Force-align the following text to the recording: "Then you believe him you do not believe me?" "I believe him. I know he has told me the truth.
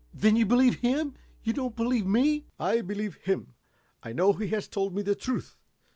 "Then 0.15 0.35
you 0.35 0.47
believe 0.47 0.79
him 0.79 1.13
you 1.43 1.53
do 1.53 1.61
not 1.61 1.75
believe 1.75 2.07
me?" 2.07 2.47
"I 2.59 2.81
believe 2.81 3.17
him. 3.17 3.53
I 4.01 4.13
know 4.13 4.33
he 4.33 4.47
has 4.47 4.67
told 4.67 4.95
me 4.95 5.03
the 5.03 5.13
truth. 5.13 5.59